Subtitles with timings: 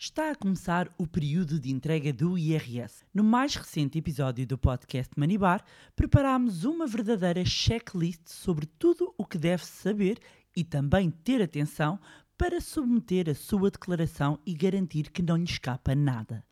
[0.00, 3.04] Está a começar o período de entrega do IRS.
[3.12, 5.64] No mais recente episódio do podcast Manibar,
[5.96, 10.20] preparámos uma verdadeira checklist sobre tudo o que deve saber
[10.54, 11.98] e também ter atenção
[12.36, 16.44] para submeter a sua declaração e garantir que não lhe escapa nada.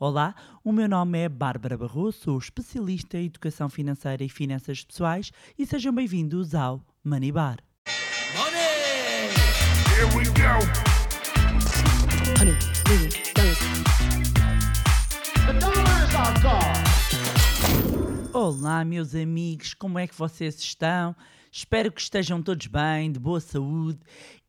[0.00, 0.34] Olá,
[0.64, 5.64] o meu nome é Bárbara Barroso, sou especialista em educação financeira e finanças pessoais e
[5.64, 7.58] sejam bem-vindos ao Manibar.
[8.34, 9.30] Money!
[9.94, 10.97] Here we go.
[18.50, 21.14] Olá, meus amigos, como é que vocês estão?
[21.52, 23.98] Espero que estejam todos bem, de boa saúde.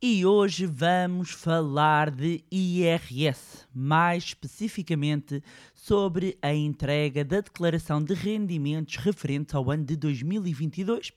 [0.01, 5.43] E hoje vamos falar de IRS, mais especificamente
[5.75, 11.11] sobre a entrega da declaração de rendimentos referente ao ano de 2022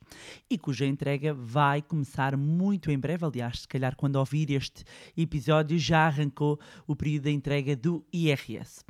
[0.50, 3.24] e cuja entrega vai começar muito em breve.
[3.24, 4.82] Aliás, se calhar quando ouvir este
[5.16, 8.84] episódio já arrancou o período da entrega do IRS.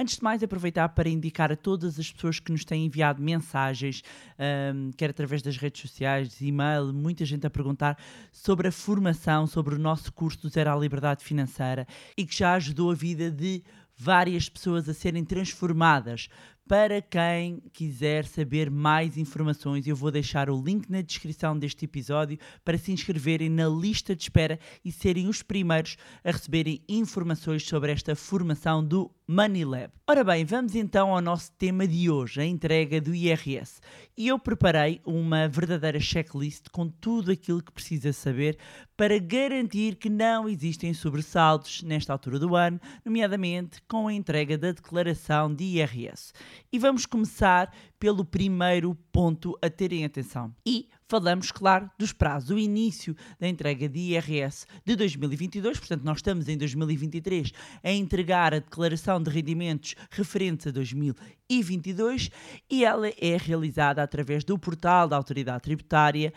[0.00, 4.04] Antes de mais, aproveitar para indicar a todas as pessoas que nos têm enviado mensagens,
[4.38, 7.98] um, quer através das redes sociais, e-mail, muita gente a perguntar
[8.30, 11.84] sobre a formação, sobre o nosso curso do Zero à Liberdade Financeira
[12.16, 13.64] e que já ajudou a vida de
[13.96, 16.28] várias pessoas a serem transformadas.
[16.68, 22.38] Para quem quiser saber mais informações, eu vou deixar o link na descrição deste episódio
[22.64, 27.90] para se inscreverem na lista de espera e serem os primeiros a receberem informações sobre
[27.90, 29.92] esta formação do Money Lab.
[30.06, 33.78] Ora bem, vamos então ao nosso tema de hoje, a entrega do IRS.
[34.16, 38.56] E eu preparei uma verdadeira checklist com tudo aquilo que precisa saber
[38.96, 44.72] para garantir que não existem sobressaltos nesta altura do ano, nomeadamente com a entrega da
[44.72, 46.32] declaração de IRS.
[46.72, 50.54] E vamos começar pelo primeiro ponto a terem atenção.
[50.64, 52.50] E falamos, claro, dos prazos.
[52.50, 58.52] O início da entrega de IRS de 2022, portanto, nós estamos em 2023 a entregar
[58.52, 62.30] a declaração de rendimentos referentes a 2022
[62.70, 66.32] e ela é realizada através do portal da Autoridade Tributária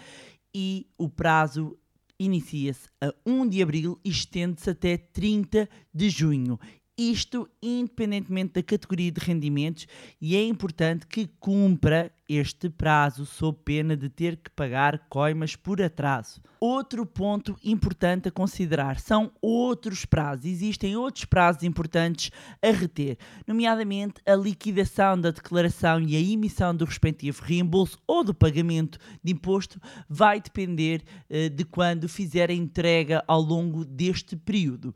[0.53, 1.77] e o prazo
[2.17, 6.59] inicia-se a 1 de abril e estende-se até 30 de junho.
[7.01, 9.87] Isto independentemente da categoria de rendimentos
[10.21, 15.81] e é importante que cumpra este prazo sob pena de ter que pagar coimas por
[15.81, 16.39] atraso.
[16.59, 20.45] Outro ponto importante a considerar são outros prazos.
[20.45, 22.29] Existem outros prazos importantes
[22.61, 28.33] a reter, nomeadamente a liquidação da declaração e a emissão do respectivo reembolso ou do
[28.33, 34.93] pagamento de imposto vai depender eh, de quando fizer a entrega ao longo deste período.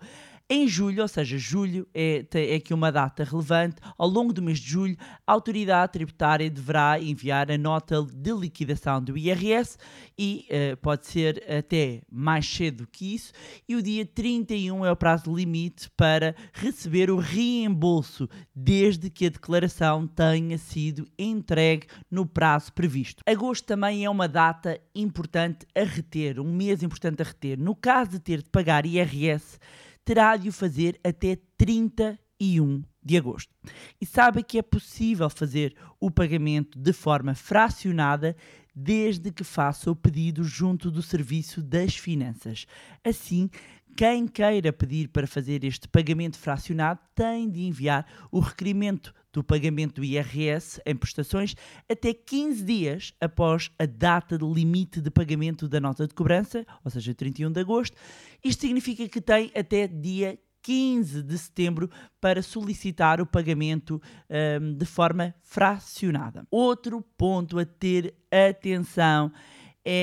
[0.48, 4.60] Em julho, ou seja, julho é, é aqui uma data relevante, ao longo do mês
[4.60, 4.96] de julho,
[5.26, 9.76] a autoridade tributária deverá enviar a nota de liquidação do IRS
[10.16, 13.34] e uh, pode ser até mais cedo que isso,
[13.68, 19.30] e o dia 31 é o prazo limite para receber o reembolso, desde que a
[19.30, 23.24] declaração tenha sido entregue no prazo previsto.
[23.26, 27.58] Agosto também é uma data importante a reter, um mês importante a reter.
[27.58, 29.58] No caso de ter de pagar IRS,
[30.06, 33.54] terá de o fazer até 31 de agosto.
[34.00, 38.36] E sabe que é possível fazer o pagamento de forma fracionada
[38.76, 42.68] desde que faça o pedido junto do Serviço das Finanças.
[43.04, 43.50] Assim,
[43.96, 49.96] quem queira pedir para fazer este pagamento fracionado tem de enviar o requerimento do pagamento
[49.96, 51.56] do IRS em prestações
[51.90, 56.92] até 15 dias após a data de limite de pagamento da nota de cobrança, ou
[56.92, 57.96] seja, 31 de agosto.
[58.44, 61.90] Isto significa que tem até dia 15 de setembro
[62.20, 66.46] para solicitar o pagamento um, de forma fracionada.
[66.50, 69.56] Outro ponto a ter atenção é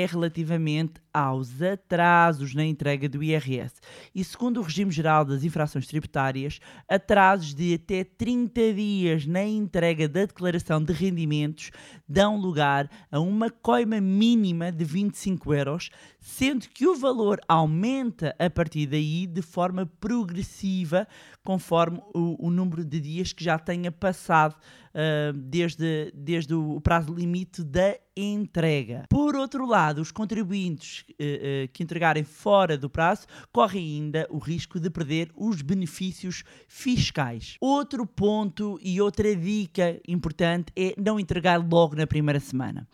[0.09, 3.75] relativamente aos atrasos na entrega do IRS.
[4.15, 10.09] E segundo o regime geral das infrações tributárias, atrasos de até 30 dias na entrega
[10.09, 11.71] da declaração de rendimentos
[12.09, 18.49] dão lugar a uma coima mínima de 25 euros, sendo que o valor aumenta a
[18.49, 21.07] partir daí de forma progressiva,
[21.45, 24.55] conforme o, o número de dias que já tenha passado
[24.93, 29.07] uh, desde, desde o prazo limite da entrega.
[29.09, 34.39] Por outro lado, os contribuintes uh, uh, que entregarem fora do prazo correm ainda o
[34.39, 37.57] risco de perder os benefícios fiscais.
[37.61, 42.87] Outro ponto e outra dica importante é não entregar logo na primeira semana.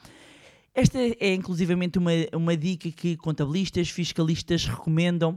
[0.74, 5.36] Esta é inclusivamente uma, uma dica que contabilistas, fiscalistas recomendam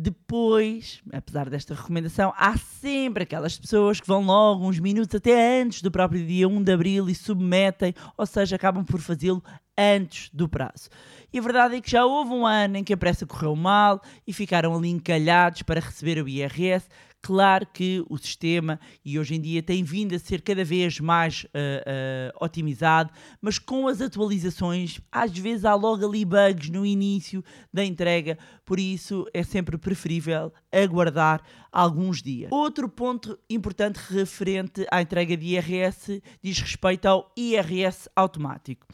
[0.00, 5.82] depois, apesar desta recomendação, há sempre aquelas pessoas que vão logo uns minutos até antes
[5.82, 9.42] do próprio dia 1 de abril e submetem, ou seja, acabam por fazê-lo
[9.76, 10.88] antes do prazo.
[11.32, 14.00] E a verdade é que já houve um ano em que a pressa correu mal
[14.24, 16.88] e ficaram ali encalhados para receber o IRS.
[17.20, 21.44] Claro que o sistema, e hoje em dia, tem vindo a ser cada vez mais
[21.44, 27.44] uh, uh, otimizado, mas com as atualizações, às vezes há logo ali bugs no início
[27.72, 31.42] da entrega, por isso é sempre preferível aguardar
[31.72, 32.52] alguns dias.
[32.52, 38.86] Outro ponto importante referente à entrega de IRS diz respeito ao IRS automático.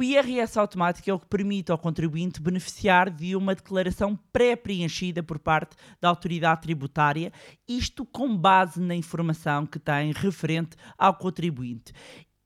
[0.00, 5.38] O IRS automático é o que permite ao contribuinte beneficiar de uma declaração pré-preenchida por
[5.38, 7.30] parte da autoridade tributária,
[7.68, 11.92] isto com base na informação que tem referente ao contribuinte.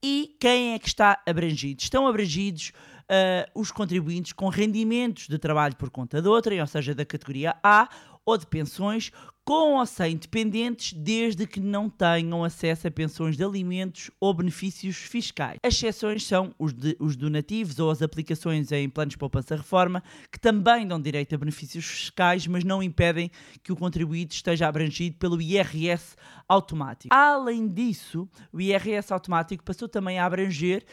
[0.03, 1.81] E quem é que está abrangido?
[1.81, 2.73] Estão abrangidos
[3.03, 7.55] uh, os contribuintes com rendimentos de trabalho por conta de outrem, ou seja, da categoria
[7.63, 7.87] A,
[8.25, 9.13] ou de pensões,
[9.45, 14.97] com ou sem dependentes, desde que não tenham acesso a pensões de alimentos ou benefícios
[14.97, 15.59] fiscais.
[15.61, 20.01] As exceções são os, de, os donativos ou as aplicações em planos de poupança-reforma,
[20.31, 23.29] que também dão direito a benefícios fiscais, mas não impedem
[23.61, 26.15] que o contribuinte esteja abrangido pelo IRS
[26.49, 27.13] automático.
[27.13, 30.83] Além disso, o IRS automático passou também a abranger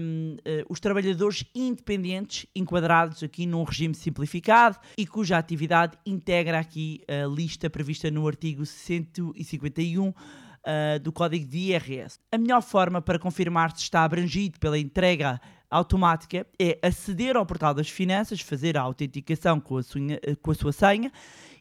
[0.00, 6.58] um, uh, eh, os trabalhadores independentes enquadrados aqui num regime simplificado e cuja atividade integra
[6.58, 10.12] aqui a lista prevista no artigo 151
[10.60, 12.18] Uh, do código de IRS.
[12.30, 15.40] A melhor forma para confirmar se está abrangido pela entrega
[15.70, 20.02] automática é aceder ao portal das finanças, fazer a autenticação com a, sua,
[20.42, 21.10] com a sua senha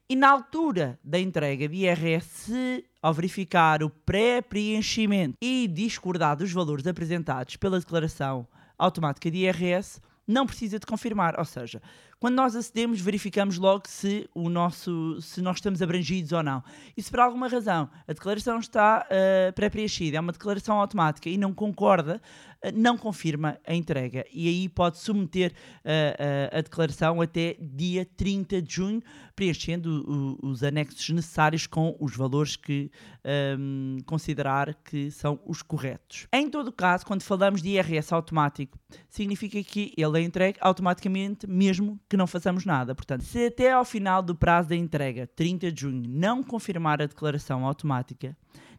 [0.10, 6.86] e na altura da entrega de IRS, ao verificar o pré-preenchimento e discordar dos valores
[6.86, 8.46] apresentados pela declaração
[8.78, 11.82] automática de IRS, não precisa de confirmar, ou seja,
[12.20, 16.62] quando nós acedemos, verificamos logo se, o nosso, se nós estamos abrangidos ou não.
[16.96, 21.38] E se por alguma razão a declaração está uh, pré-preenchida, é uma declaração automática e
[21.38, 22.22] não concorda,
[22.62, 24.26] uh, não confirma a entrega.
[24.34, 25.54] E aí pode submeter
[25.86, 29.02] uh, a declaração até dia 30 de junho,
[29.34, 32.92] preenchendo o, os anexos necessários com os valores que
[33.24, 36.28] um, ehm, considerar que são os corretos.
[36.34, 38.78] Em todo caso, quando falamos de IRS automático,
[39.08, 42.96] significa que ele é entregue automaticamente, mesmo que não façamos nada.
[42.96, 47.06] Portanto, se até ao final do prazo da entrega, 30 de junho, não confirmar a
[47.06, 48.36] declaração automática,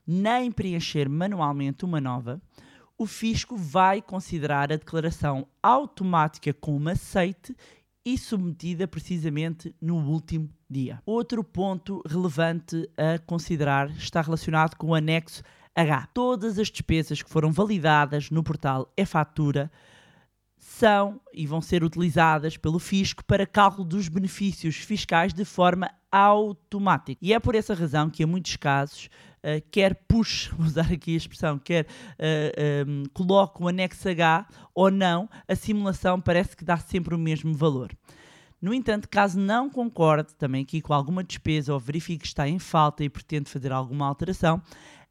[0.06, 2.43] nem preencher manualmente uma nova,
[2.99, 7.56] o fisco vai considerar a declaração automática como aceite
[8.05, 11.00] e submetida precisamente no último dia.
[11.06, 15.43] Outro ponto relevante a considerar está relacionado com o anexo
[15.75, 16.09] H.
[16.12, 19.71] Todas as despesas que foram validadas no portal e-fatura
[20.81, 27.19] são e vão ser utilizadas pelo fisco para cálculo dos benefícios fiscais de forma automática.
[27.21, 29.11] E é por essa razão que, em muitos casos,
[29.44, 31.87] uh, quer push, vou usar aqui a expressão, quer uh,
[32.19, 37.19] eh, um, ehm, o anexo H ou não, a simulação parece que dá sempre o
[37.19, 37.93] mesmo valor.
[38.61, 42.59] No entanto, caso não concorde também aqui com alguma despesa ou verifique que está em
[42.59, 44.62] falta e pretende fazer alguma alteração,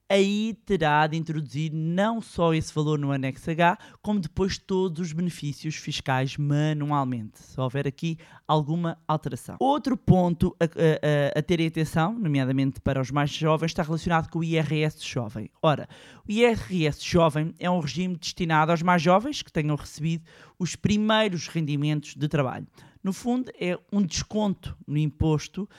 [0.10, 5.14] aí terá de introduzir não só esse valor no anexo H, como depois todos os
[5.14, 8.18] benefícios fiscais manualmente, se houver aqui
[8.48, 9.58] alguma alteração.
[9.60, 14.40] Outro ponto a, a, a ter atenção, nomeadamente para os mais jovens, está relacionado com
[14.40, 15.52] o IRS jovem.
[15.62, 15.88] Ora,
[16.28, 20.24] o IRS jovem é um regime destinado aos mais jovens que tenham recebido
[20.58, 22.68] os primeiros rendimentos de trabalho.
[23.04, 25.70] No fundo, é um desconto no imposto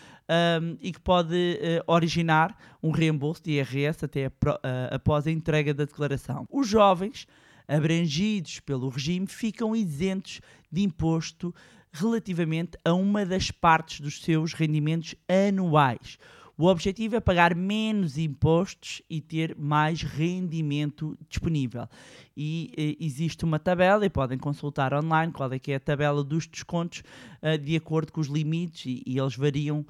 [0.63, 5.31] um, e que pode uh, originar um reembolso de IRS até a, uh, após a
[5.31, 6.47] entrega da declaração.
[6.51, 7.27] Os jovens
[7.69, 10.41] abrangidos pelo regime ficam isentos
[10.73, 11.55] de imposto
[11.93, 16.19] relativamente a uma das partes dos seus rendimentos anuais.
[16.61, 21.89] O objetivo é pagar menos impostos e ter mais rendimento disponível.
[22.37, 26.23] E eh, existe uma tabela, e podem consultar online qual é que é a tabela
[26.23, 27.03] dos descontos
[27.43, 29.87] uh, de acordo com os limites, e, e eles variam,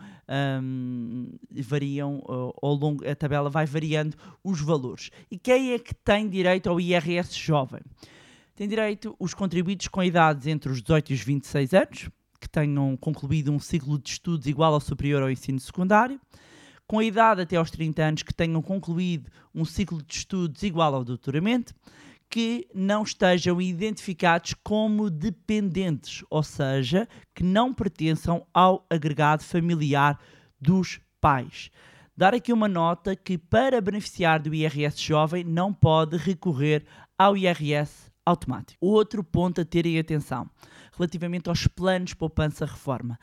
[0.62, 5.10] um, variam uh, ao longo, a tabela vai variando os valores.
[5.28, 7.80] E quem é que tem direito ao IRS jovem?
[8.54, 12.08] Tem direito os contribuintes com idades entre os 18 e os 26 anos,
[12.40, 16.20] que tenham concluído um ciclo de estudos igual ou superior ao ensino secundário,
[16.90, 20.92] com a idade até aos 30 anos que tenham concluído um ciclo de estudos igual
[20.92, 21.72] ao doutoramento,
[22.28, 30.18] que não estejam identificados como dependentes, ou seja, que não pertençam ao agregado familiar
[30.60, 31.70] dos pais.
[32.16, 36.84] Dar aqui uma nota que para beneficiar do IRS jovem não pode recorrer
[37.16, 38.84] ao IRS automático.
[38.84, 40.50] Outro ponto a terem atenção
[40.96, 43.18] relativamente aos planos poupança-reforma.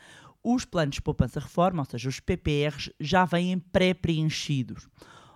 [0.49, 4.87] Os planos de poupança-reforma, ou seja, os PPRs, já vêm pré-preenchidos.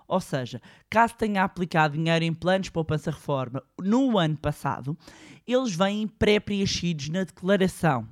[0.08, 4.96] Ou seja, caso tenha aplicado dinheiro em planos de poupança-reforma no ano passado,
[5.46, 8.08] eles vêm pré-preenchidos na declaração.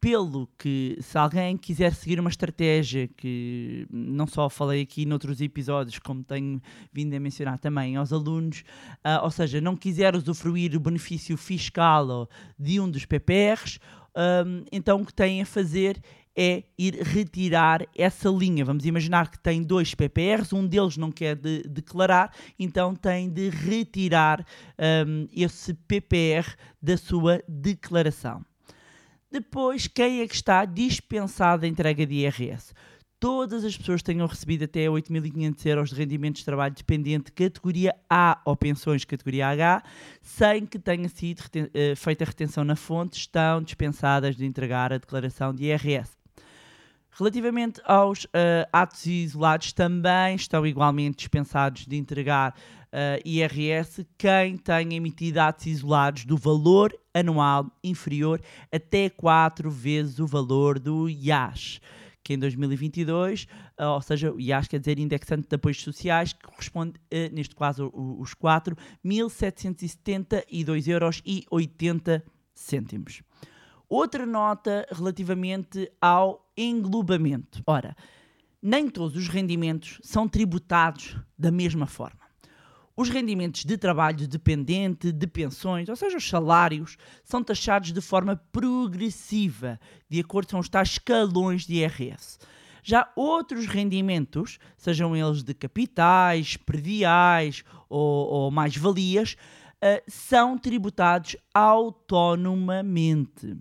[0.00, 5.98] pelo que, se alguém quiser seguir uma estratégia que não só falei aqui noutros episódios,
[5.98, 6.60] como tenho
[6.92, 8.62] vindo a mencionar também aos alunos,
[9.02, 12.28] ah, ou seja, não quiser usufruir o benefício fiscal
[12.58, 13.80] de um dos PPRs,
[14.14, 16.00] ahm, então o que tem a fazer
[16.36, 18.64] é ir retirar essa linha.
[18.64, 23.48] Vamos imaginar que tem dois PPRs, um deles não quer de- declarar, então tem de
[23.48, 24.44] retirar
[24.78, 26.46] ahm, esse PPR
[26.80, 28.44] da sua declaração.
[29.30, 32.72] Depois, quem é que está dispensado da entrega de IRS?
[33.18, 37.94] Todas as pessoas que tenham recebido até 8.500 euros de rendimentos de trabalho dependente categoria
[38.10, 39.82] A ou pensões categoria H,
[40.20, 44.98] sem que tenha sido eh, feita a retenção na fonte, estão dispensadas de entregar a
[44.98, 46.15] declaração de IRS.
[47.18, 52.54] Relativamente aos eh, atos isolados, também estão igualmente dispensados de entregar
[52.92, 58.38] eh, IRS quem tenha emitido atos isolados do valor anual inferior
[58.70, 61.80] até 4 vezes o valor do IAS,
[62.22, 66.44] que em 2022, eh, ou seja, o IAS quer dizer indexante de apoios sociais, que
[66.44, 67.00] corresponde,
[67.32, 73.22] neste caso, os 4, 1.772 euros 80 cêntimos.
[73.88, 77.62] Outra nota relativamente ao englobamento.
[77.66, 77.96] Ora,
[78.60, 82.26] nem todos os rendimentos são tributados da mesma forma.
[82.96, 88.34] Os rendimentos de trabalho dependente, de pensões, ou seja, os salários, são taxados de forma
[88.50, 89.78] progressiva,
[90.08, 92.38] de acordo com os tais escalões de IRS.
[92.82, 99.36] Já outros rendimentos, sejam eles de capitais, prediais ou, ou mais-valias,
[99.80, 103.58] eh, são tributados autonomamente.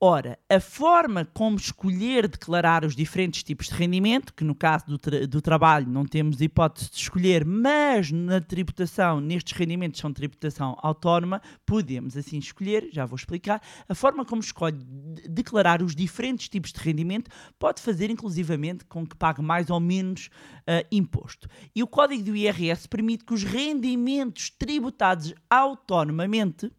[0.00, 4.98] Ora, a forma como escolher declarar os diferentes tipos de rendimento, que no caso do,
[4.98, 10.76] tra- do trabalho não temos hipótese de escolher, mas na tributação, nestes rendimentos são tributação
[10.82, 16.50] autónoma, podemos assim escolher, já vou explicar, a forma como escolhe de- declarar os diferentes
[16.50, 20.28] tipos de rendimento pode fazer inclusivamente com que pague mais ou menos
[20.66, 21.48] ah, imposto.
[21.74, 26.70] E o código do IRS permite que os rendimentos tributados autonomamente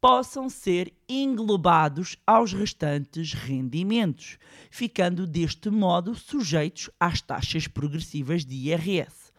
[0.00, 4.38] possam ser englobados aos restantes rendimentos,
[4.70, 9.30] ficando deste modo sujeitos às taxas progressivas de IRS.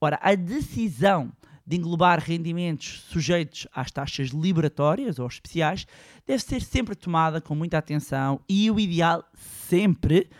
[0.00, 1.32] Ora, a decisão
[1.66, 5.86] de englobar rendimentos sujeitos às taxas liberatórias ou especiais
[6.26, 9.22] deve ser sempre tomada com muita atenção e o ideal
[9.68, 10.30] sempre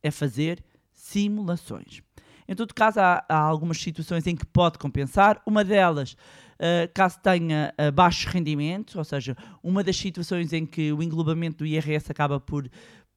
[0.00, 2.02] é fazer simulações.
[2.48, 5.42] Em todo caso, há, há algumas situações em que pode compensar.
[5.44, 6.16] Uma delas,
[6.58, 11.58] eh, caso tenha eh, baixos rendimentos, ou seja, uma das situações em que o englobamento
[11.58, 12.68] do IRS acaba por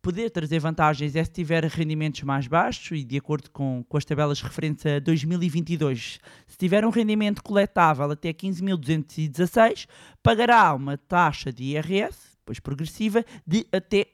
[0.02, 4.06] poder trazer vantagens é se tiver rendimentos mais baixos e de acordo com, com as
[4.06, 6.20] tabelas referentes a 2022.
[6.48, 9.88] Se tiver um rendimento coletável até 15.216,
[10.24, 14.08] pagará uma taxa de IRS, depois progressiva, de até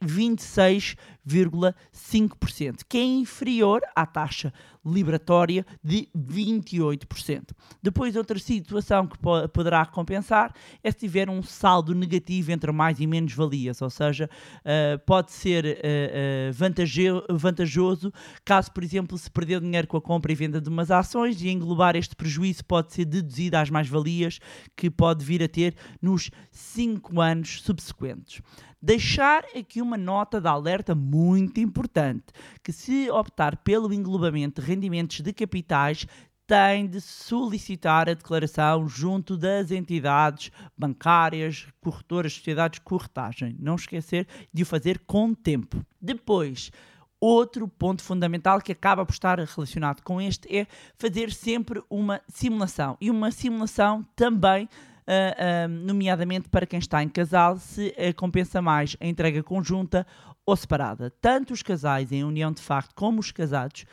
[1.26, 4.52] 26,5%, que é inferior à taxa
[4.84, 7.50] liberatória de 28%.
[7.82, 13.00] Depois, outra situação que po- poderá compensar é se tiver um saldo negativo entre mais
[13.00, 14.30] e menos valias, ou seja,
[14.64, 18.12] eh, pode ser eh, vantajo- vantajoso
[18.44, 21.48] caso, por exemplo, se perder dinheiro com a compra e venda de umas ações e
[21.48, 24.38] englobar este prejuízo pode ser deduzido às mais-valias
[24.76, 28.40] que pode vir a ter nos 5 anos subsequentes.
[28.86, 32.26] Deixar aqui uma nota de alerta muito importante,
[32.62, 36.06] que se optar pelo englobamento de rendimentos de capitais,
[36.46, 43.56] tem de solicitar a declaração junto das entidades bancárias, corretoras, sociedades de corretagem.
[43.58, 45.84] Não esquecer de o fazer com tempo.
[46.00, 46.70] Depois,
[47.18, 50.64] outro ponto fundamental que acaba por estar relacionado com este é
[50.96, 52.96] fazer sempre uma simulação.
[53.00, 54.68] E uma simulação também
[55.06, 60.06] ah, nomeadamente para quem está em casal, se eh, compensa mais a entrega conjunta
[60.44, 61.10] ou separada.
[61.20, 63.84] Tanto os casais em união de facto como os casados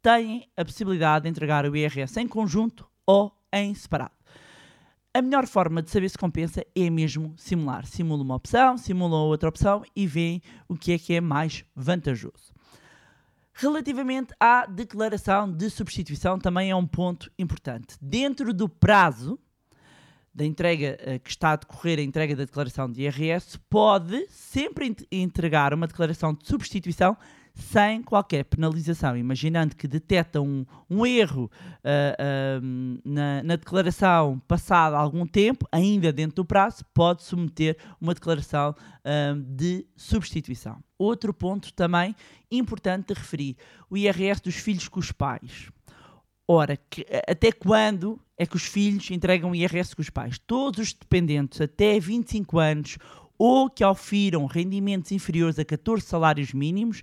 [0.00, 4.12] têm a possibilidade de entregar o IRS em conjunto ou em separado.
[5.14, 7.84] A melhor forma de saber se compensa é mesmo simular.
[7.84, 12.52] Simula uma opção, simula outra opção e vê o que é que é mais vantajoso.
[13.52, 17.96] Relativamente à declaração de substituição, também é um ponto importante.
[18.00, 19.38] Dentro do prazo
[20.34, 24.86] da entrega eh, que está a decorrer a entrega da declaração de IRS, pode sempre
[24.86, 27.16] ent- entregar uma declaração de substituição
[27.54, 31.50] sem qualquer penalização, imaginando que detecta um, um erro
[31.84, 32.60] ah, ah,
[33.04, 38.74] na, na declaração passado algum tempo, ainda dentro do prazo, pode submeter uma declaração
[39.04, 40.82] ah, de substituição.
[40.98, 42.16] Outro ponto também
[42.50, 43.56] importante de referir:
[43.90, 45.68] o IRS dos filhos com os pais.
[46.46, 50.38] Ora, que- até quando é que os filhos entregam o IRS com os pais?
[50.38, 52.98] Todos os dependentes até 25 anos
[53.38, 57.02] ou que ofiram rendimentos inferiores a 14 salários mínimos,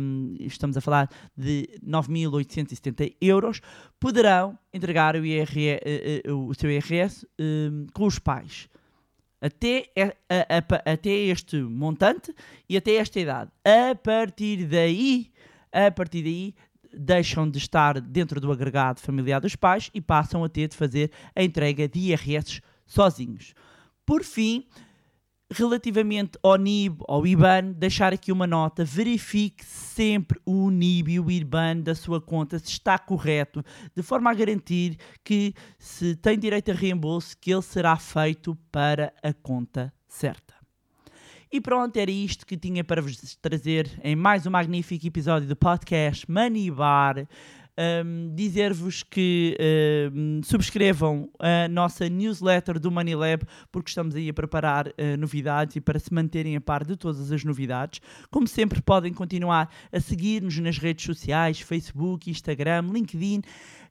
[0.00, 3.60] um, estamos a falar de 9.870 euros,
[3.98, 5.80] poderão entregar o, IRE,
[6.26, 8.68] uh, uh, o seu IRS um, com os pais.
[9.40, 10.56] Até, a,
[10.88, 12.32] a, até este montante
[12.68, 13.50] e até esta idade.
[13.64, 15.30] A partir daí,
[15.72, 16.54] a partir daí,
[16.96, 21.10] deixam de estar dentro do agregado familiar dos pais e passam a ter de fazer
[21.34, 23.54] a entrega de IRS sozinhos.
[24.04, 24.66] Por fim,
[25.50, 31.30] relativamente ao NIB, ao IBAN, deixar aqui uma nota, verifique sempre o NIB e o
[31.30, 36.70] IBAN da sua conta se está correto, de forma a garantir que se tem direito
[36.70, 40.55] a reembolso, que ele será feito para a conta certa.
[41.50, 45.54] E pronto, era isto que tinha para vos trazer em mais um magnífico episódio do
[45.54, 47.26] podcast Money Bar.
[47.78, 49.54] Um, dizer-vos que
[50.10, 55.76] um, subscrevam a nossa newsletter do Money Lab, porque estamos aí a preparar uh, novidades
[55.76, 58.00] e para se manterem a par de todas as novidades.
[58.30, 63.42] Como sempre, podem continuar a seguir-nos nas redes sociais: Facebook, Instagram, LinkedIn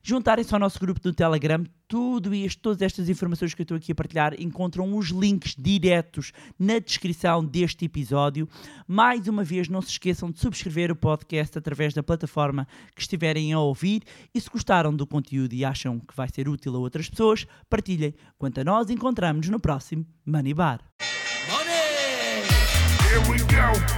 [0.06, 1.64] juntarem-se ao nosso grupo do Telegram.
[1.88, 6.32] Tudo isto, todas estas informações que eu estou aqui a partilhar, encontram os links diretos
[6.56, 8.48] na descrição deste episódio.
[8.86, 13.52] Mais uma vez, não se esqueçam de subscrever o podcast através da plataforma que estiverem
[13.52, 14.02] a ouvir.
[14.32, 18.14] E se gostaram do conteúdo e acham que vai ser útil a outras pessoas, partilhem.
[18.38, 20.80] Quanto a nós, encontramos no próximo Money Bar.
[21.50, 22.46] Money!
[23.02, 23.96] Here we go.